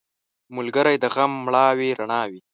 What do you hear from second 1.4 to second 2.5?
مړاوې رڼا وي